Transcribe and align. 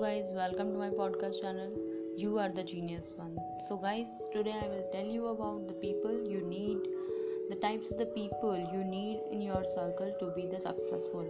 Guys 0.00 0.34
welcome 0.34 0.70
to 0.72 0.78
my 0.78 0.90
podcast 0.90 1.42
channel 1.42 2.14
you 2.18 2.36
are 2.38 2.52
the 2.52 2.60
genius 2.60 3.14
one 3.18 3.34
so 3.60 3.76
guys 3.76 4.32
today 4.34 4.50
I 4.50 4.68
will 4.68 4.82
tell 4.82 5.10
you 5.10 5.24
about 5.24 5.62
the 5.62 5.72
people 5.72 6.26
you 6.30 6.40
need 6.46 6.86
the 7.50 7.58
types 7.62 7.92
of 7.92 7.98
the 7.98 8.02
people 8.02 8.68
you 8.74 8.82
need 8.84 9.32
in 9.32 9.42
your 9.42 9.64
circle 9.64 10.10
to 10.20 10.26
be 10.26 10.46
the 10.46 10.58
successful 10.58 11.24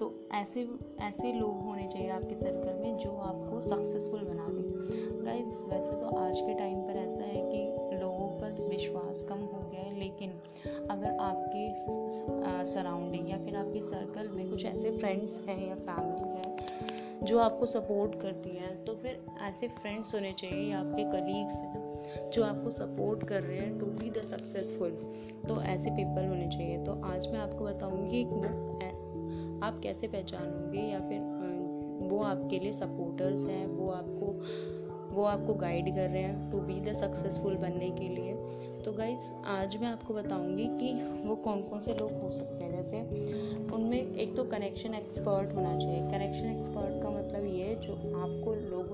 तो 0.00 0.12
ऐसे 0.34 0.66
ऐसे 1.00 1.32
लोग 1.32 1.60
होने 1.62 1.86
चाहिए 1.86 2.08
आपके 2.08 2.34
circle 2.34 2.82
में 2.82 2.96
जो 2.98 3.10
आपको 3.10 3.60
सक्सेसफुल 3.60 4.20
बना 4.20 4.48
दें। 4.48 5.24
गाइज़ 5.24 5.62
वैसे 5.64 5.92
तो 5.92 6.16
आज 6.16 6.40
के 6.40 6.54
टाइम 6.54 6.80
पर 6.80 6.96
ऐसा 6.96 7.20
है 7.20 7.42
कि 7.52 7.96
लोगों 7.96 8.28
पर 8.40 8.66
विश्वास 8.68 9.22
कम 9.22 9.44
हो 9.44 9.60
गया 9.70 9.80
है, 9.80 9.98
लेकिन 9.98 10.32
अगर 10.90 11.16
आपके 11.20 11.72
सराउंडिंग 12.72 13.30
या 13.30 13.38
फिर 13.44 13.56
आपके 13.56 13.80
सर्कल 13.80 14.28
में 14.28 14.50
कुछ 14.50 14.64
ऐसे 14.64 14.96
फ्रेंड्स 14.98 15.38
हैं 15.46 15.68
या 15.68 15.74
फैमिलीज़ 15.74 16.34
हैं 16.34 16.53
जो 17.24 17.38
आपको 17.38 17.66
सपोर्ट 17.66 18.20
करती 18.20 18.50
हैं 18.50 18.84
तो 18.84 18.94
फिर 18.94 19.18
ऐसे 19.42 19.68
फ्रेंड्स 19.70 20.14
होने 20.14 20.32
चाहिए 20.32 20.70
या 20.70 20.78
आपके 20.78 21.04
कलीग्स 21.12 21.54
हैं, 21.54 22.30
जो 22.30 22.42
आपको 22.44 22.70
सपोर्ट 22.70 23.26
कर 23.28 23.42
रहे 23.42 23.58
हैं 23.58 23.78
टू 23.78 23.86
बी 23.86 24.10
द 24.10 24.22
सक्सेसफुल 24.24 24.90
तो 25.48 25.60
ऐसे 25.62 25.90
पीपल 25.90 26.26
होने 26.26 26.48
चाहिए। 26.48 26.78
तो 26.84 27.00
आज 27.04 27.26
मैं 27.26 27.38
आपको 27.40 27.64
बताऊँगी 27.64 28.24
आप 29.62 29.80
कैसे 29.82 30.08
पहचानोगे 30.08 30.80
या 30.80 30.98
फिर 31.00 31.32
वो 32.02 32.22
आपके 32.24 32.58
लिए 32.58 32.72
सपोर्टर्स 32.72 33.44
हैं, 33.46 33.66
वो 33.66 33.90
आपको 33.90 34.32
वो 35.10 35.24
आपको 35.24 35.54
गाइड 35.54 35.88
कर 35.96 36.08
रहे 36.10 36.22
हैं 36.22 36.50
टू 36.50 36.60
बी 36.60 36.80
द 36.80 36.92
सक्सेसफुल 36.92 37.56
बनने 37.56 37.90
के 37.90 38.08
लिए। 38.08 38.32
तो 38.84 38.92
गाइज़ 38.92 39.32
आज 39.48 39.76
मैं 39.76 39.88
आपको 39.88 40.14
बताऊँगी 40.14 40.66
कि 40.72 40.92
वो 41.24 41.36
कौन 41.44 41.62
कौन 41.62 41.80
से 41.80 41.92
लोग 41.92 42.12
हो 42.22 42.30
सकते 42.30 42.64
हैं। 42.64 42.72
जैसे 42.72 43.00
उनमें 43.74 43.98
एक 43.98 44.34
तो 44.36 44.44
कनेक्शन 44.46 44.94
एक्सपर्ट 44.94 45.54
होना 45.54 45.76
चाहिए। 45.78 46.00
कनेक्शन 46.10 46.48
एक्सपर्ट 46.48 47.02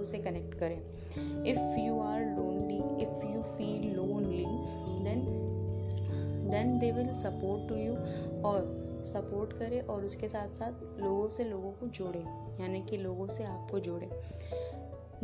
लोगों 0.00 0.10
से 0.10 0.18
कनेक्ट 0.18 0.54
करें। 0.54 0.78
If 1.44 1.78
you 1.78 1.98
are 2.00 2.20
lonely 2.20 3.02
if 3.02 3.26
you 3.26 3.42
feel 3.42 3.90
lonely 3.96 4.46
then 5.04 5.24
then 6.50 6.78
they 6.78 6.90
will 6.92 7.12
support 7.12 7.68
to 7.68 7.74
you 7.74 7.92
और 8.42 9.02
सपोर्ट 9.04 9.52
करें 9.52 9.80
और 9.82 10.04
उसके 10.04 10.28
साथ 10.28 10.48
साथ 10.48 10.72
लोगों 11.00 11.28
से 11.28 11.44
लोगों 11.44 11.72
को 11.72 11.86
जोड़े। 11.86 12.24
यानी 12.60 12.80
कि 12.82 12.96
लोगों 12.96 13.26
से 13.26 13.44
आपको 13.44 13.80
जोड़े। 13.80 14.10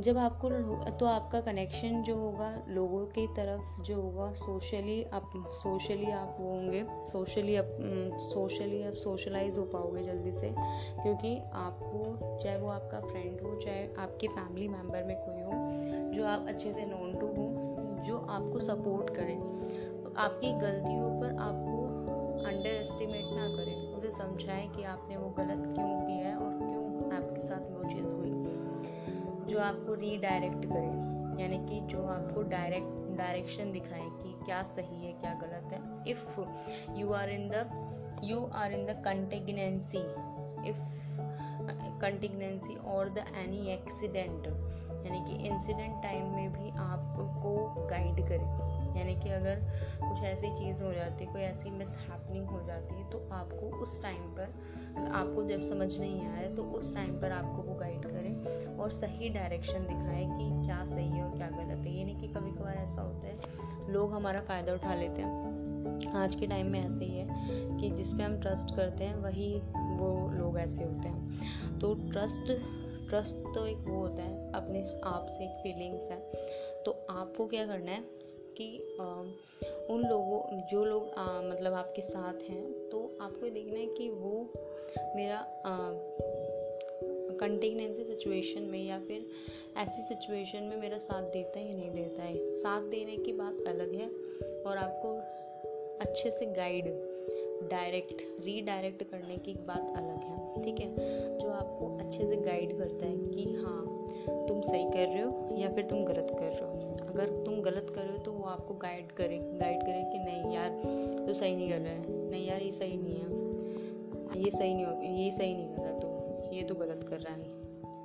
जब 0.01 0.19
आपको 0.19 0.49
तो 0.91 1.07
आपका 1.07 1.41
कनेक्शन 1.41 2.03
जो 2.03 2.17
होगा, 2.17 2.63
लोगों 2.69 3.05
की 3.07 3.27
तरफ़ 3.27 3.83
जो 3.83 4.01
होगा 4.03 4.33
सोशली 4.33 5.03
आप 5.05 5.31
सोशली 5.37 6.11
आप 6.11 6.37
वो 6.41 6.51
होंगे 6.51 6.85
सोशली 7.05 7.57
आप 7.57 7.69
सोशली 8.21 8.83
आप 8.83 8.95
सोशलाइज 8.95 9.59
हो 9.59 9.65
पाओगे 9.65 10.03
जल्दी 10.03 10.33
से, 10.33 10.51
क्योंकि 11.03 11.37
आपको, 11.55 12.39
चाहे 12.39 12.59
वो 12.59 12.69
आपका 12.69 13.01
फ्रेंड 13.01 13.41
हो, 13.41 13.55
चाहे 13.57 13.87
आपके 13.99 14.29
फैमिली 14.29 14.69
मेंबर 14.69 15.05
में 15.05 15.17
कोई 15.17 15.41
हो, 15.41 16.13
जो 16.13 16.27
आप 16.27 16.47
अच्छे 16.49 16.71
से 16.71 16.87
नोन 16.87 17.13
टू 17.13 17.27
हो, 17.27 17.49
जो 18.05 18.19
आपको 18.19 18.59
सपोर्ट 18.59 19.11
करें। 19.11 19.37
आपकी 20.17 20.53
गलतियों 20.53 21.11
पर 21.21 21.37
आपको 21.41 21.83
अंडर 22.45 22.71
एस्टिमेट 22.71 23.25
ना 23.25 23.49
करें। 23.49 23.93
उसे 23.93 24.11
समझाएँ 24.11 24.69
कि 24.69 24.85
आपने 24.85 25.17
वो 25.17 25.29
गलत 25.29 25.67
क्यों 25.67 26.01
किया 26.01 26.29
है 26.29 26.37
और 26.37 26.59
क्यों 26.59 27.13
आपके 27.13 27.41
साथ 27.41 27.71
वो 27.71 27.89
चीज़ 27.91 28.15
हुई। 28.15 28.66
जो 29.47 29.59
आपको 29.61 29.95
रीडायरेक्ट 29.95 30.67
करे, 30.67 31.43
यानी 31.43 31.59
कि 31.69 31.81
जो 31.87 32.07
आपको 32.07 32.43
डायरेक्ट 32.51 32.95
डायरेक्शन 33.19 33.73
दिखाए 33.73 34.07
कि 34.23 34.33
क्या 34.45 34.63
सही 34.63 35.05
है, 35.05 35.13
क्या 35.13 35.35
गलत 35.35 35.73
है। 35.73 35.81
If 36.11 36.41
you 36.99 37.13
are 37.13 37.31
in 37.31 37.49
the 37.49 38.21
you 38.25 38.45
are 38.55 38.73
in 38.73 38.87
the 38.87 39.03
contingency 39.05 39.99
if 40.69 40.81
contingency 42.01 42.75
और 42.87 43.09
द 43.09 43.25
एनी 43.39 43.67
एक्सीडेंट 43.73 44.47
यानी 44.47 45.21
कि 45.27 45.45
इंसिडेंट 45.49 46.03
टाइम 46.03 46.35
में 46.35 46.53
भी 46.53 46.71
आपको 46.71 47.53
गाइड 47.91 48.21
करे। 48.29 48.76
यानी 48.97 49.15
कि 49.15 49.31
अगर 49.31 49.61
कुछ 50.01 50.23
ऐसी 50.25 50.55
चीज़ 50.57 50.83
हो 50.85 50.93
जाती 50.93 51.25
है 51.25 51.33
कोई 51.33 51.43
ऐसी 51.43 51.71
मिस 51.71 51.97
हैपनिंग 52.01 52.47
हो 52.47 52.61
जाती 52.67 52.95
है 52.95 53.11
तो 53.11 53.19
आपको 53.33 53.67
उस 53.79 54.03
टाइम 54.03 54.23
पर, 54.31 54.55
आपको 55.13 55.43
जब 55.45 55.61
समझ 55.63 55.99
नहीं 56.01 56.27
आया 56.27 56.49
तो 56.55 56.63
उस 56.73 56.95
टाइम 56.95 57.19
पर 57.21 57.33
आपको 57.33 57.63
वो 57.63 57.75
गाइड 57.75 58.07
करें 58.07 58.77
और 58.77 58.91
सही 58.93 59.29
डायरेक्शन 59.29 59.87
दिखाए 59.87 60.25
कि 60.29 60.51
क्या 60.67 60.85
सही 60.85 61.09
है 61.09 61.25
और 61.25 61.37
क्या 61.37 61.49
गलत 61.49 61.87
है। 61.87 61.97
यानी 61.99 62.15
कि 62.15 62.29
कभी 62.29 62.51
कभार 62.53 62.77
ऐसा 62.77 63.03
होता 63.03 63.27
है, 63.27 63.93
लोग 63.93 64.13
हमारा 64.13 64.41
फ़ायदा 64.41 64.75
उठा 64.75 64.95
लेते 64.95 65.23
हैं। 65.23 65.45
आज 66.17 66.35
के 66.35 66.47
टाइम 66.47 66.67
में 66.67 66.79
ऐसे 66.81 67.05
ही 67.05 67.19
है 67.19 67.79
कि 67.79 67.91
जिस 67.91 68.13
पे 68.13 68.23
हम 68.23 68.41
ट्रस्ट 68.41 68.75
करते 68.77 69.05
हैं, 69.05 69.15
वही 69.17 69.53
वो 69.99 70.31
लोग 70.31 70.59
ऐसे 70.59 70.85
होते 70.85 71.09
हैं। 71.09 71.79
तो 71.79 71.95
ट्रस्ट 72.11 72.53
ट्रस्ट 73.09 73.37
तो 73.55 73.67
एक 73.67 73.85
वो 73.89 74.01
होता 74.01 74.23
है, 74.23 74.53
अपने 74.53 74.81
आप 75.07 75.27
से 75.29 75.45
एक 75.45 75.51
फीलिंग्स 75.63 76.09
है। 76.11 76.17
तो 76.85 76.93
आपको 77.11 77.47
क्या 77.47 77.67
करना 77.67 77.93
है? 77.93 78.01
कि 78.61 78.97
उन 79.91 80.03
लोगों 80.03 80.67
जो 80.67 80.85
लोग 80.85 81.11
आ, 81.19 81.41
मतलब 81.41 81.73
आपके 81.73 82.03
साथ 82.03 82.43
हैं 82.51 82.89
तो 82.89 83.19
आपको 83.21 83.49
देखना 83.49 83.79
है 83.79 83.87
कि 83.87 84.11
वो 84.11 84.53
मेरा 85.17 85.47
कंटिगनेंसी 87.41 88.05
सिचुएशन 88.05 88.63
में 88.63 88.85
या 88.85 89.01
फिर 89.01 89.27
ऐसी 89.77 90.03
सिचुएशन 90.03 90.63
में 90.63 90.77
मेरा 90.77 90.99
साथ 90.99 91.23
देता 91.23 91.59
है 91.59 91.69
या 91.69 91.77
नहीं 91.77 91.91
देता 91.91 92.23
है। 92.23 92.53
साथ 92.53 92.83
देने 92.83 93.17
की 93.17 93.33
बात 93.33 93.57
अलग 93.69 93.95
है 93.95 94.09
और 94.63 94.77
आपको 94.77 95.17
अच्छे 95.99 96.31
से 96.31 96.47
गाइड 96.47 96.85
डायरेक्ट 97.71 98.41
रीडायरेक्ट 98.41 99.03
करने 99.03 99.37
की 99.37 99.55
बात 99.55 99.93
अलग 99.97 100.25
है 100.25 100.63
ठीक 100.63 100.81
है? 100.81 100.95
जो 101.39 101.51
आपको 101.51 101.99
अच्छे 101.99 102.27
से 102.27 102.37
गाइड 102.37 102.79
करता 102.79 103.07
है 103.07 103.17
कि 103.17 103.53
हाँ 103.53 103.96
तुम 104.49 104.61
सही 104.61 104.85
कर 104.85 105.09
रहे 105.09 105.23
हो 105.23 105.49
या 105.57 105.69
फिर 105.69 105.85
तुम 105.85 106.05
गलत 106.05 106.37
कर 106.39 106.53
रहे 106.53 106.71
हो। 106.71 106.97
अगर 107.09 107.45
तुम 107.45 107.61
गलत 107.61 107.93
कर 107.95 108.03
रहे 108.03 108.13
हो 108.13 108.19
तो 108.19 108.33
वो 108.33 108.45
आपको 108.45 108.75
गाइड 108.75 109.13
करे 109.13 109.39
गाइड 109.39 109.83
करे 109.83 110.03
कि 110.13 110.19
नहीं 110.19 110.55
यार 110.55 110.71
तो 111.27 111.33
सही 111.33 111.57
नहीं 111.57 111.71
कर 111.71 111.79
रहा 111.79 111.93
है। 111.93 112.31
नहीं 112.31 112.47
यार, 112.47 112.63
ये 112.63 112.73
सही 112.73 112.97
नहीं 112.97 113.15
है। 113.15 114.45
ये 114.45 114.51
सही 114.51 114.75
नहीं 114.75 114.87
हो, 114.87 115.03
ये 115.03 115.31
सही 115.31 115.55
नहीं 115.55 115.69
कर 115.69 115.83
रहा 115.83 115.93
तो। 115.93 116.17
ये 116.53 116.63
तो 116.63 116.75
गलत 116.75 117.07
कर 117.09 117.21
रहा 117.21 117.35
है। 117.35 117.55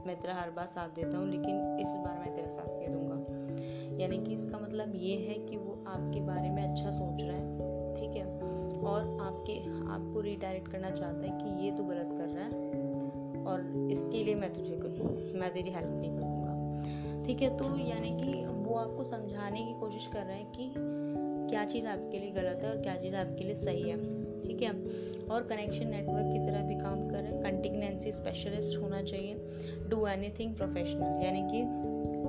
मैं 0.07 0.19
तेरा 0.19 0.33
हर 0.33 0.49
बार 0.49 0.67
साथ 0.67 0.89
देता 0.89 1.17
हूँ, 1.17 1.29
लेकिन 1.29 1.77
इस 1.81 1.87
बार 1.87 2.19
मैं 2.19 2.35
तेरा 2.35 2.47
साथ 2.47 2.79
दे 2.79 2.87
दूँगा। 2.87 3.15
यानी 4.03 4.17
कि 4.17 4.33
इसका 4.33 4.59
मतलब 4.59 4.93
ये 4.95 5.15
है 5.15 5.33
कि 5.33 5.57
वो 5.57 5.83
आपके 5.87 6.21
बारे 6.21 6.49
में 6.49 6.63
अच्छा 6.63 6.91
सोच 6.91 7.23
रहा 7.23 7.37
है, 7.37 7.95
ठीक 7.95 8.15
है? 8.17 8.25
और 8.81 9.19
आपके, 9.21 9.59
आपको 9.93 10.21
रिडायरेक्ट 10.21 10.71
करना 10.71 10.89
चाहता 10.91 11.25
है 11.25 11.37
कि 11.39 11.65
ये 11.65 11.71
तो 11.71 11.83
गलत 11.83 12.07
कर 12.11 12.27
रहा 12.27 12.45
है। 12.45 13.00
और 13.51 13.89
इसके 13.91 14.23
लिए 14.23 14.35
मैं 14.35 14.53
तुझे 14.53 14.75
मैं 15.39 15.53
तेरी 15.53 15.69
हेल्प 15.69 15.91
नहीं 15.91 16.11
करूँगा। 16.11 17.25
ठीक 17.25 17.41
है 17.41 17.57
तो 17.57 17.77
यानी 17.79 18.09
कि 18.21 18.45
वो 18.45 18.75
आपको 18.75 19.03
समझाने 19.03 19.61
की 19.61 19.73
कोशिश 19.79 20.07
कर 20.07 20.25
रहे 20.25 20.37
हैं 20.37 20.51
कि 20.51 20.71
क्या 21.51 21.63
चीज़ 21.65 21.87
आपके 21.87 22.19
लिए 22.19 22.31
गलत 22.31 22.63
है 22.63 22.69
और 22.69 22.81
क्या 22.81 22.95
चीज़ 22.95 23.15
आपके 23.15 23.43
लिए 23.43 23.55
सही 23.55 23.89
है। 23.89 23.97
ठीक 24.41 24.61
है, 24.61 24.71
और 25.25 25.43
कनेक्शन 25.43 25.87
नेटवर्क 25.87 26.33
की 26.33 26.39
तरह 26.39 26.63
भी 26.63 26.75
काम 26.75 27.07
करें। 27.09 27.31
कंटिगनेंसी 27.41 28.11
स्पेशलिस्ट 28.11 28.77
होना 28.77 29.01
चाहिए। 29.01 29.35
डू 29.89 30.05
एनी 30.07 30.29
थिंग 30.29 30.55
प्रोफेशनल 30.55 31.23
यानी 31.25 31.41
कि 31.41 31.61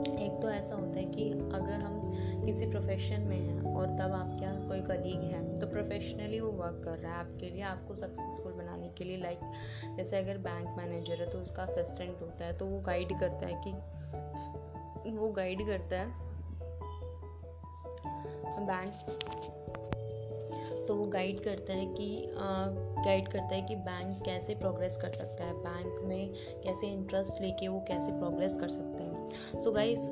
एक 0.02 0.38
तो 0.42 0.50
ऐसा 0.50 0.74
होता 0.74 0.98
है 0.98 1.04
कि 1.06 1.30
अगर 1.30 1.80
हम 1.80 2.00
किसी 2.46 2.66
प्रोफेशन 2.66 3.20
में 3.20 3.36
हैं 3.36 3.74
और 3.74 3.88
तब 3.88 4.12
आप 4.12 4.36
क्या 4.38 4.52
कोई 4.68 4.80
कलीग 4.80 5.22
है 5.22 5.40
तो 5.56 5.66
प्रोफेशनली 5.66 6.40
वो 6.40 6.50
वर्क 6.52 6.80
कर 6.84 6.98
रहा 6.98 7.12
है 7.12 7.18
आपके 7.18 7.50
लिए, 7.50 7.62
आपको 7.62 7.94
सक्सेसफुल 7.94 8.52
बनाने 8.52 8.88
के 8.88 9.04
लिए। 9.04 9.16
लाइक 9.16 9.38
जैसे 9.96 10.18
अगर 10.18 10.38
बैंक 10.38 10.68
मैनेजर 10.76 11.22
है 11.22 11.30
तो 11.30 11.38
उसका 11.38 11.62
असिस्टेंट 11.62 12.20
होता 12.20 12.44
है 12.44 12.56
तो 12.58 12.66
वो 12.66 12.80
गाइड 12.80 13.18
करता 13.20 13.46
है 13.46 13.60
कि, 13.66 13.72
वो 15.10 15.30
गाइड 15.30 15.66
करता 15.66 15.96
है 15.96 16.20
बैंक 18.66 18.92
तो 20.88 20.94
वो 20.94 21.04
गाइड 21.04 21.40
करता 21.40 21.72
है 21.72 21.86
कि 21.86 22.32
गाइड 23.04 23.28
करता 23.28 23.54
है 23.54 23.62
कि 23.62 23.76
बैंक 23.76 24.22
कैसे 24.24 24.54
प्रोग्रेस 24.54 24.96
कर 24.96 25.10
सकता 25.10 25.44
है 25.44 25.54
बैंक 25.54 26.00
में 26.04 26.32
कैसे 26.64 26.86
इंटरेस्ट 26.86 27.40
लेके 27.40 27.68
वो 27.68 27.80
कैसे 27.88 28.12
प्रोग्रेस 28.12 28.56
कर 28.56 28.68
सकता 28.68 28.84
हैं। 28.84 28.91
सो 29.52 29.68
so 29.68 29.74
गाइस 29.74 30.08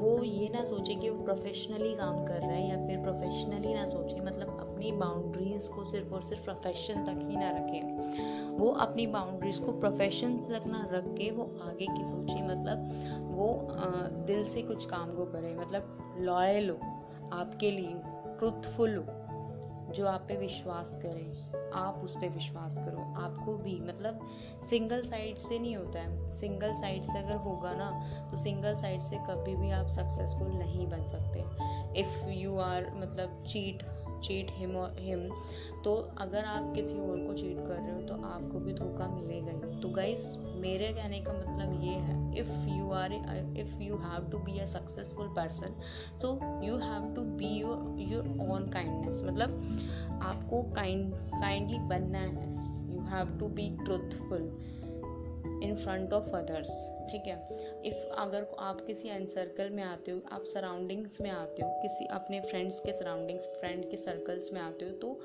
वो 0.00 0.22
ये 0.24 0.48
ना 0.48 0.62
सोचे 0.64 0.94
कि 0.94 1.08
वो 1.10 1.24
प्रोफेशनली 1.24 1.94
काम 1.94 2.24
कर 2.26 2.38
रहा 2.38 2.50
है 2.50 2.68
या 2.68 2.76
फिर 2.86 2.98
प्रोफेशनली 2.98 3.74
ना 3.74 3.86
सोचे 3.86 4.20
मतलब 4.20 4.56
अपनी 4.60 4.92
बाउंड्रीज़ 4.92 5.68
को 5.70 5.84
सिर्फ़ 5.84 6.14
और 6.14 6.22
सिर्फ़ 6.22 6.44
प्रोफेशन 6.44 7.04
तक 7.04 7.18
ही 7.30 7.36
ना 7.36 7.50
रखे। 7.50 7.80
वो 8.56 8.70
अपनी 8.80 9.06
बाउंड्रीज़ 9.06 9.60
को 9.60 9.72
प्रोफेशन 9.72 10.36
तक 10.38 10.66
ना 10.66 10.88
रख 10.92 11.04
के 11.18 11.30
वो 11.30 11.44
आगे 11.62 11.86
की 11.86 12.04
सोचे 12.04 12.42
मतलब 12.42 12.88
वो 13.30 13.68
दिल 14.26 14.44
से 14.44 14.62
कुछ 14.62 14.86
काम 14.86 15.14
को 15.14 15.24
करे 15.26 15.54
मतलब 15.56 16.16
लॉयल 16.20 16.70
हो, 16.70 16.76
आपके 17.32 17.70
लिए 17.70 17.94
ट्रुथफुल 18.38 18.96
हो, 18.96 19.04
जो 19.92 20.06
आप 20.06 20.24
पे 20.28 20.36
विश्वास 20.36 20.96
करें। 20.96 21.49
आप 21.74 22.00
उस 22.04 22.16
पर 22.16 22.28
विश्वास 22.30 22.74
करो। 22.74 23.04
आपको 23.20 23.56
भी 23.56 23.78
मतलब 23.80 24.26
सिंगल 24.70 25.02
साइड 25.02 25.38
से 25.38 25.58
नहीं 25.58 25.76
होता 25.76 26.00
है। 26.00 26.30
सिंगल 26.30 26.74
साइड 26.74 27.02
से 27.02 27.18
अगर 27.18 27.36
होगा 27.38 27.74
ना 27.74 27.90
तो 28.30 28.36
सिंगल 28.36 28.74
साइड 28.74 29.00
से 29.00 29.18
कभी 29.30 29.56
भी 29.56 29.70
आप 29.70 29.86
सक्सेसफुल 29.88 30.52
नहीं 30.54 30.86
बन 30.88 31.04
सकते। 31.04 31.44
इफ़ 32.00 32.28
यू 32.30 32.58
आर 32.60 32.92
मतलब 32.96 33.42
चीट 33.48 33.82
चीट 34.24 34.50
हिम 34.50 34.74
और 34.76 34.96
हिम 34.98 35.20
तो 35.84 35.94
अगर 36.20 36.44
आप 36.44 36.72
किसी 36.74 36.98
और 37.00 37.18
को 37.18 37.34
चीट 37.34 37.58
कर 37.58 37.74
रहे 37.74 37.92
हो 37.92 38.00
तो 38.02 38.14
आपको 38.24 38.58
भी 38.60 38.72
धोखा 38.72 39.06
मिलेगा 39.08 39.52
ही। 39.52 39.80
तो 39.80 39.88
गाइस 39.88 40.34
मेरे 40.56 40.88
कहने 40.88 41.20
का 41.20 41.32
मतलब 41.32 41.80
ये 41.82 41.94
है 41.98 42.18
if 42.38 42.66
you 42.68 42.90
are 42.90 43.12
if 43.58 43.78
you 43.82 43.96
have 43.96 44.28
to 44.30 44.38
be 44.38 44.58
a 44.58 44.64
successful 44.64 45.28
person 45.28 45.80
so 46.22 46.32
you 46.64 46.76
have 46.76 47.14
to 47.14 47.22
be 47.38 47.54
your 47.54 47.96
your 48.00 48.28
own 48.48 48.68
kindness 48.70 49.22
मतलब 49.24 49.56
आपको 50.22 50.62
काइंड 50.72 51.14
काइंडली 51.14 51.78
बनना 51.88 52.18
है. 52.18 52.48
You 52.94 53.00
have 53.06 53.38
to 53.38 53.48
be 53.48 53.68
truthful 53.84 54.42
in 55.64 55.74
front 55.76 56.12
of 56.12 56.28
others 56.36 56.70
ठीक 57.10 57.26
है? 57.26 57.36
If 57.84 58.04
अगर 58.16 58.46
आप 58.58 58.80
किसी 58.80 59.08
N 59.08 59.26
circle 59.26 59.70
में 59.70 59.82
आते 59.82 60.10
हो, 60.10 60.20
आप 60.32 60.44
सराउंडिंग्स 60.44 61.20
में 61.20 61.30
आते 61.30 61.62
हो, 61.62 61.70
किसी 61.82 62.06
अपने 62.06 62.40
फ्रेंड्स 62.40 62.80
के 62.80 62.92
सराउंडिंग्स 62.92 63.46
फ्रेंड 63.60 63.90
के 63.90 63.96
सर्कल्स 63.96 64.52
में 64.52 64.60
आते 64.60 64.84
हो 64.84 64.90
तो 64.90 65.18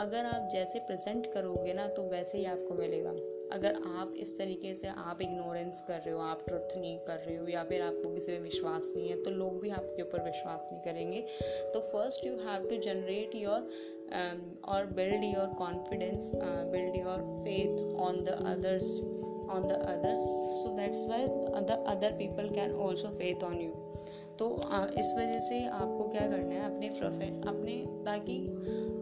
अगर 0.00 0.26
आप 0.26 0.48
जैसे 0.52 0.78
प्रेजेंट 0.78 1.32
करोगे 1.34 1.72
ना 1.72 1.86
तो 1.88 2.02
वैसे 2.02 2.38
ही 2.38 2.44
आपको 2.44 2.74
मिलेगा. 2.74 3.12
अगर 3.52 3.74
आप 3.98 4.14
इस 4.20 4.36
तरीके 4.38 4.74
से 4.74 4.88
आप 4.88 5.22
इग्नोरेंस 5.22 5.82
कर 5.88 6.00
रहे 6.00 6.14
हो, 6.14 6.20
आप 6.20 6.44
ट्रुथ 6.48 6.76
नहीं 6.76 6.98
कर 7.06 7.18
रहे 7.26 7.36
हो, 7.36 7.46
या 7.48 7.64
फिर 7.64 7.82
आपको 7.82 8.14
किसी 8.14 8.32
पे 8.32 8.38
विश्वास 8.38 8.92
नहीं 8.96 9.08
है 9.08 9.22
तो 9.24 9.30
लोग 9.30 9.60
भी 9.60 9.70
आपके 9.70 10.02
ऊपर 10.02 10.24
विश्वास 10.24 10.68
नहीं 10.72 10.80
करेंगे। 10.82 11.20
तो 11.74 11.80
first 11.92 12.26
you 12.26 12.36
have 12.48 12.68
to 12.70 12.76
generate 12.88 13.34
your 13.34 13.70
और 14.72 14.86
build 14.96 15.24
your 15.24 15.54
confidence 15.58 16.30
build 16.34 16.96
your 16.96 17.22
faith 17.44 17.80
on 18.08 18.24
the 18.24 18.42
others 18.56 19.00
on 19.52 19.66
the 19.66 19.76
others. 19.90 20.24
So 20.62 20.76
that's 20.76 21.04
why 21.06 21.20
the 21.68 21.78
other 21.92 22.12
people 22.12 22.50
can 22.50 22.74
also 22.86 23.10
faith 23.10 23.42
on 23.42 23.60
you. 23.60 23.87
तो 24.38 24.46
इस 24.98 25.14
वजह 25.18 25.38
से 25.40 25.64
आपको 25.66 26.08
क्या 26.08 26.26
करना 26.28 26.54
है, 26.54 26.64
अपने 26.66 26.88
प्रोफेट 26.90 27.46
अपने, 27.48 27.76
ताकि 28.06 28.38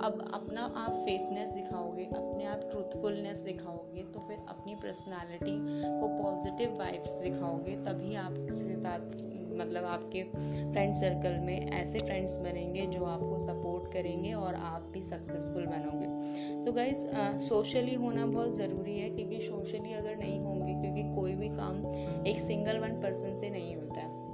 अब 0.04 0.30
अपना 0.34 0.62
आप 0.76 0.92
फेथनेस 1.06 1.50
दिखाओगे, 1.50 2.04
अपने 2.06 2.44
आप 2.44 2.60
ट्रूथफुलनेस 2.70 3.38
दिखाओगे 3.40 4.02
तो 4.04 4.20
फिर 4.20 4.38
अपनी 4.48 4.74
पर्सनालिटी 4.74 5.56
को 6.00 6.08
पॉजिटिव 6.16 6.76
वाइब्स 6.78 7.18
दिखाओगे, 7.20 7.76
तभी 7.84 8.14
आप 8.16 8.34
किसी 8.38 8.76
साथ 8.76 9.24
मतलब 9.58 9.84
आपके 9.84 10.22
फ्रेंड 10.24 10.92
सर्कल 10.94 11.38
में 11.40 11.70
ऐसे 11.72 11.98
फ्रेंड्स 11.98 12.36
बनेंगे 12.36 12.86
जो 12.86 13.04
आपको 13.04 13.38
सपोर्ट 13.38 13.92
करेंगे 13.92 14.32
और 14.32 14.54
आप 14.54 14.90
भी 14.92 15.02
सक्सेसफुल 15.02 15.66
बनोगे। 15.66 16.64
तो 16.64 16.72
गाइज़ 16.72 17.06
सोशली 17.44 17.94
होना 17.94 18.26
बहुत 18.26 18.54
ज़रूरी 18.54 18.98
है, 18.98 19.08
क्योंकि 19.10 19.40
सोशली 19.40 19.92
अगर 19.92 20.16
नहीं 20.16 20.38
होंगे, 20.40 20.74
क्योंकि 20.74 21.14
कोई 21.14 21.34
भी 21.34 21.48
काम 21.48 21.82
एक 22.26 22.40
सिंगल 22.40 22.78
वन 22.78 23.00
पर्सन 23.02 23.34
से 23.34 23.50
नहीं 23.50 23.74
होता 23.76 24.00
है। 24.00 24.25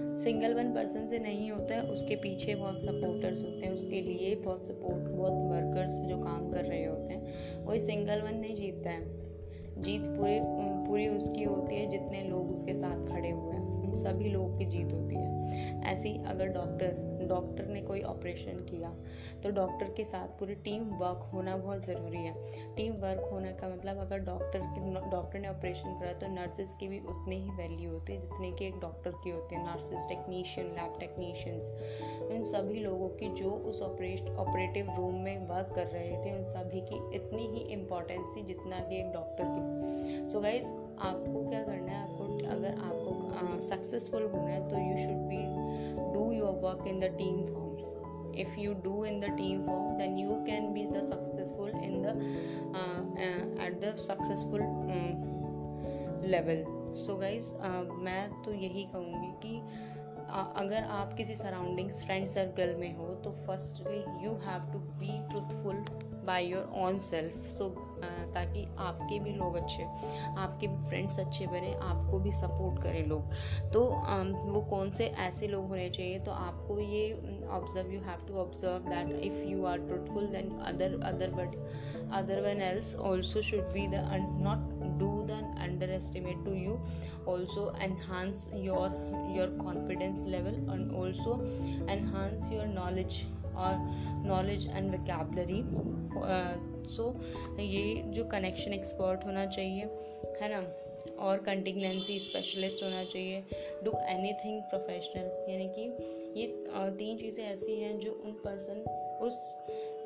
सिंगल 0.00 0.54
वन 0.54 0.74
पर्सन 0.74 1.06
से 1.08 1.18
नहीं 1.18 1.50
होता 1.50 1.74
है, 1.74 1.82
उसके 1.82 2.16
पीछे 2.16 2.54
बहुत 2.54 2.82
सपोर्टर्स 2.82 3.42
होते 3.42 3.66
हैं, 3.66 3.72
उसके 3.72 4.00
लिए 4.00 4.34
बहुत 4.34 4.66
सपोर्ट 4.66 5.02
बहुत 5.02 5.32
वर्कर्स 5.32 6.00
जो 6.00 6.18
काम 6.18 6.50
कर 6.50 6.64
रहे 6.64 6.84
होते 6.84 7.14
हैं। 7.14 7.26
वही 7.64 7.78
सिंगल 7.80 8.22
वन 8.22 8.34
नहीं 8.34 8.56
जीतता 8.56 8.90
है। 8.90 9.18
जीत 9.82 10.02
पूरे, 10.08 10.40
पूरी 10.88 11.08
उसकी 11.08 11.44
होती 11.44 11.74
है, 11.74 11.90
जितने 11.90 12.22
लोग 12.22 12.52
उसके 12.52 12.74
साथ 12.74 13.06
खड़े 13.06 13.30
हुए 13.30 13.52
हैं, 13.52 13.82
उन 13.82 13.94
सभी 13.94 14.28
लोगों 14.28 14.58
की 14.58 14.64
जीत 14.64 14.92
होती 14.92 15.16
है। 15.16 15.28
ऐसी 15.84 16.24
अगर 16.26 16.46
डॉक्टर 16.46 17.07
डॉक्टर 17.28 17.66
ने 17.66 17.80
कोई 17.82 18.02
ऑपरेशन 18.04 18.64
किया 18.64 18.90
तो 19.42 19.50
डॉक्टर 19.52 19.92
के 19.92 20.04
साथ 20.04 20.38
पूरी 20.38 20.54
टीम 20.64 20.84
वर्क 20.96 21.28
होना 21.32 21.56
बहुत 21.56 21.84
ज़रूरी 21.84 22.18
है। 22.18 22.34
टीम 22.76 22.92
वर्क 22.96 23.28
होने 23.32 23.52
का 23.52 23.68
मतलब 23.68 23.98
अगर 23.98 24.18
डॉक्टर 24.24 24.66
डॉक्टर 25.10 25.38
ने 25.38 25.48
ऑपरेशन 25.48 25.98
करा 26.00 26.12
तो 26.12 26.28
नर्सेज 26.28 26.74
की 26.80 26.88
भी 26.88 26.98
उतनी 27.00 27.36
ही 27.36 27.50
वैल्यू 27.58 27.90
होती 27.90 28.12
है 28.12 28.20
जितने 28.20 28.50
की 28.52 28.64
एक 28.64 28.78
डॉक्टर 28.80 29.10
की 29.14 29.30
होती 29.30 29.54
है। 29.54 29.64
नर्सेज 29.64 30.08
टेक्नीशियन, 30.08 30.66
लैब 30.68 30.96
टेक्नीशियंस 31.00 31.70
उन 32.30 32.42
सभी 32.44 32.80
लोगों 32.80 33.08
की 33.10 33.28
जो 33.34 33.50
उस 33.50 33.82
ऑपरेशन 33.82 34.36
ऑपरेटिव 34.38 34.90
रूम 34.96 35.14
में 35.14 35.46
वर्क 35.48 35.72
कर 35.76 35.86
रहे 35.88 36.16
थे, 36.16 36.36
उन 36.36 36.44
सभी 36.46 36.80
की 36.82 37.00
इतनी 37.16 37.46
ही 37.48 37.60
इम्पोर्टेंस 37.72 38.26
थी 38.36 38.42
जितना 38.44 38.80
कि 38.80 38.98
एक 38.98 39.12
डॉक्टर 39.12 39.44
की। 39.48 40.28
सो 40.28 40.40
गाइज़ 40.40 40.66
आपको 41.00 41.48
क्या 41.48 41.62
करना 41.62 41.92
है? 41.92 42.02
आपको, 42.02 42.24
अगर 42.48 42.74
आपको 42.80 43.60
सक्सेसफुल 43.62 44.22
होना 44.24 44.48
है 44.48 44.68
तो 44.68 44.78
you 44.78 44.96
should 44.98 45.22
be 45.28 45.36
do 46.18 46.28
your 46.32 46.52
work 46.66 46.86
in 46.86 47.00
the 47.06 47.10
team 47.22 47.46
form 47.48 47.68
if 48.44 48.56
you 48.62 48.74
do 48.84 49.04
in 49.10 49.20
the 49.20 49.28
team 49.36 49.64
form 49.66 49.96
then 49.98 50.16
you 50.16 50.40
can 50.46 50.72
be 50.74 50.86
the 50.86 51.02
successful 51.02 51.70
in 51.88 52.02
the 52.02 52.12
uh, 52.74 53.00
uh, 53.26 53.64
at 53.66 53.80
the 53.80 53.96
successful 53.96 54.62
um, 54.96 56.30
level 56.34 56.66
so 57.04 57.16
guys 57.22 57.54
uh, 57.60 57.84
मैं 58.08 58.42
तो 58.44 58.54
यही 58.54 58.84
कहूँगी 58.92 59.32
कि 59.42 59.60
अगर 60.62 60.84
आप 60.94 61.12
किसी 61.18 61.34
surroundings 61.36 62.04
friend 62.06 62.28
circle 62.28 62.74
में 62.80 62.96
हो 62.96 63.06
तो 63.24 63.30
firstly 63.46 64.00
you 64.24 64.32
have 64.46 64.72
to 64.72 64.78
be 65.02 65.18
truthful 65.30 65.76
by 66.28 66.46
your 66.46 66.72
own 66.84 66.98
self 67.10 67.46
so 67.58 67.68
ताकि 68.34 68.64
आपके 68.78 69.18
भी 69.20 69.30
लोग 69.32 69.54
अच्छे 69.56 69.82
आपके 69.82 70.66
भी 70.66 70.88
फ्रेंड्स 70.88 71.18
अच्छे 71.18 71.46
बने 71.46 71.72
आपको 71.74 72.18
भी 72.18 72.32
सपोर्ट 72.32 72.82
करें 72.82 73.04
लोग। 73.06 73.30
तो 73.72 73.84
um, 74.12 74.32
वो 74.44 74.60
कौन 74.70 74.90
से 74.90 75.06
ऐसे 75.26 75.48
लोग 75.48 75.68
होने 75.68 75.88
चाहिए? 75.90 76.18
तो 76.18 76.30
आपको 76.30 76.78
ये 76.80 77.12
observe 77.50 77.92
you 77.92 78.00
have 78.00 78.26
to 78.28 78.34
observe 78.40 78.88
that 78.90 79.12
if 79.24 79.44
you 79.46 79.64
are 79.66 79.78
truthful 79.86 80.26
then 80.26 80.50
other 80.72 81.00
other 81.04 81.30
but 81.34 81.56
other 82.14 82.40
one 82.40 82.62
else 82.62 82.94
also 83.10 83.42
should 83.50 83.72
be 83.72 83.86
the 83.88 84.04
not 84.42 84.76
do 85.00 85.08
the 85.26 85.36
underestimate 85.64 86.38
to 86.44 86.52
you. 86.60 86.72
Also 87.32 87.64
enhance 87.86 88.40
your 88.62 88.86
your 89.34 89.48
confidence 89.58 90.24
level 90.34 90.56
and 90.72 90.96
also 91.02 91.34
enhance 91.96 92.48
your 92.50 92.66
knowledge 92.78 93.18
or 93.66 93.70
knowledge 94.28 94.68
and 94.68 94.90
vocabulary. 94.94 95.62
So 96.88 97.04
ये 97.60 98.02
जो 98.08 98.24
connection 98.24 98.72
expert 98.72 99.24
होना 99.24 99.46
चाहिए 99.46 99.84
है 100.42 100.48
ना? 100.50 100.60
और 101.18 101.38
कंटिगनेंसी 101.38 102.18
specialist 102.18 102.82
होना 102.84 103.04
चाहिए. 103.04 103.42
Do 103.84 103.90
any 104.08 104.32
thing 104.32 104.60
professional 104.62 105.52
यानी 105.52 105.68
कि 105.68 105.82
ये 106.40 106.46
तीन 106.98 107.18
चीज़ें 107.18 107.44
ऐसी 107.44 107.74
हैं 107.80 107.98
जो 107.98 108.12
उन 108.24 108.32
पर्सन 108.44 108.80
उस 109.22 109.36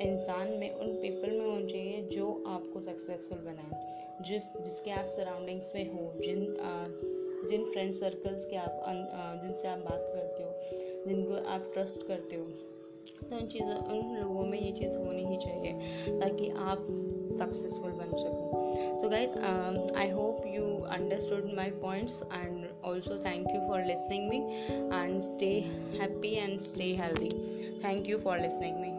इंसान 0.01 0.47
में 0.47 0.69
उन 0.71 0.93
पीपल 1.01 1.31
में 1.31 1.45
होनी 1.45 1.67
चाहिए 1.67 2.01
जो 2.13 2.43
आपको 2.47 2.81
सक्सेसफुल 2.81 3.37
बनाए. 3.37 3.81
जिस 4.21 4.57
जिसके 4.57 4.91
आप 4.91 5.07
सराउंडिंग्स 5.07 5.71
में 5.75 5.91
हो 5.93 6.13
जिन 6.19 6.41
आ, 6.61 6.85
जिन 7.49 7.63
फ्रेंड 7.71 7.93
सर्कल्स 7.93 8.45
के 8.45 8.55
आप 8.55 8.83
जिनसे 9.43 9.67
आप 9.67 9.79
बात 9.79 10.05
करते 10.09 10.43
हो 10.43 11.05
जिनको 11.07 11.35
आप 11.47 11.71
ट्रस्ट 11.73 12.07
करते 12.07 12.35
हो. 12.35 12.47
तो 13.29 13.35
उन 13.35 13.47
चीज़ों, 13.47 13.75
उन 13.75 14.15
लोगों 14.15 14.45
में 14.45 14.59
ये 14.59 14.71
चीज़ 14.71 14.97
होनी 14.97 15.25
ही 15.25 15.37
चाहिए 15.37 16.19
ताकि 16.19 16.49
आप 16.49 16.87
सक्सेसफुल 17.39 17.91
बन 17.91 18.15
सको। 18.17 18.99
So 19.01 19.09
guys 19.09 19.37
I 19.97 20.09
hope 20.09 20.43
you 20.47 20.63
understood 20.93 21.53
my 21.55 21.71
points 21.81 22.21
and 22.33 22.67
also 22.85 23.17
thank 23.25 23.47
you 23.55 23.61
for 23.67 23.83
listening 23.85 24.29
me 24.29 24.37
and 24.95 25.19
stay 25.23 25.53
happy 25.99 26.33
and 26.35 26.59
stay 26.71 26.93
healthy 26.95 27.29
thank 27.83 28.09
you 28.09 28.17
for 28.19 28.39
listening 28.39 28.77
me 28.77 28.92